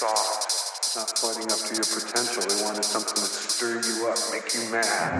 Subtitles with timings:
[0.00, 2.40] soft, not floating up to your potential.
[2.40, 5.12] They wanted something to stir you up, make you mad,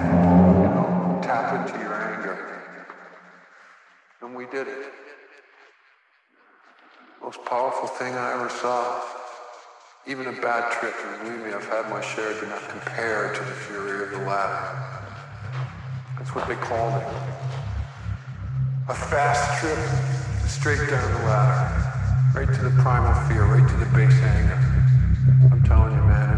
[0.56, 2.62] you know, tap into your anger.
[4.22, 4.86] And we did it.
[7.20, 9.02] Most powerful thing I ever saw.
[10.06, 13.40] Even a bad trip, and believe me, I've had my share, do not compare to
[13.40, 14.64] the fury of the ladder.
[16.16, 17.08] That's what they called it.
[18.88, 19.78] A fast trip
[20.48, 21.68] straight down the ladder,
[22.34, 24.69] right to the primal fear, right to the base anger.
[25.52, 26.29] I'm telling you, man,